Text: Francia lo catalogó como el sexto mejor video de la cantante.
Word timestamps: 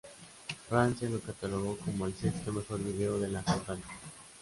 Francia 0.67 1.07
lo 1.07 1.19
catalogó 1.19 1.77
como 1.77 2.07
el 2.07 2.15
sexto 2.15 2.51
mejor 2.51 2.83
video 2.83 3.19
de 3.19 3.27
la 3.27 3.43
cantante. 3.43 3.85